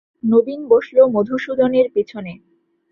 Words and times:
নবীন 0.23 0.61
বসল 0.69 0.97
মধুসূদনের 1.07 1.87
পিছনে। 1.93 2.33